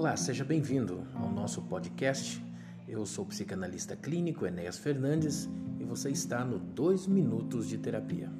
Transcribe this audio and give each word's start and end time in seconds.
Olá, 0.00 0.16
seja 0.16 0.42
bem-vindo 0.42 1.06
ao 1.14 1.30
nosso 1.30 1.60
podcast. 1.60 2.42
Eu 2.88 3.04
sou 3.04 3.22
o 3.22 3.28
psicanalista 3.28 3.94
clínico 3.94 4.46
Enéas 4.46 4.78
Fernandes 4.78 5.46
e 5.78 5.84
você 5.84 6.08
está 6.08 6.42
no 6.42 6.58
2 6.58 7.06
Minutos 7.06 7.68
de 7.68 7.76
Terapia. 7.76 8.32